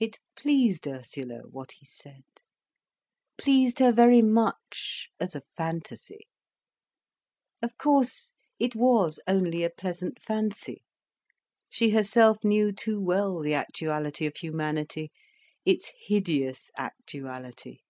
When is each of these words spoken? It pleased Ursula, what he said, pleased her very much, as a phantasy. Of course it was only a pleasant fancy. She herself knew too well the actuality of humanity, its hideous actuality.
It 0.00 0.18
pleased 0.34 0.88
Ursula, 0.88 1.40
what 1.50 1.72
he 1.72 1.84
said, 1.84 2.24
pleased 3.36 3.80
her 3.80 3.92
very 3.92 4.22
much, 4.22 5.10
as 5.20 5.36
a 5.36 5.42
phantasy. 5.54 6.26
Of 7.60 7.76
course 7.76 8.32
it 8.58 8.74
was 8.74 9.20
only 9.26 9.62
a 9.62 9.68
pleasant 9.68 10.22
fancy. 10.22 10.84
She 11.68 11.90
herself 11.90 12.44
knew 12.44 12.72
too 12.72 12.98
well 12.98 13.40
the 13.40 13.52
actuality 13.52 14.24
of 14.24 14.36
humanity, 14.38 15.12
its 15.66 15.92
hideous 16.06 16.70
actuality. 16.78 17.80